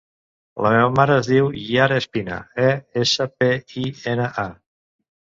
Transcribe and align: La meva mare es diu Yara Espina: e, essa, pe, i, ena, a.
La 0.65 0.69
meva 0.75 0.87
mare 0.99 1.17
es 1.25 1.29
diu 1.33 1.51
Yara 1.75 2.01
Espina: 2.05 2.41
e, 2.67 2.73
essa, 3.05 3.31
pe, 3.39 3.55
i, 3.87 3.89
ena, 4.17 4.35
a. 4.49 4.51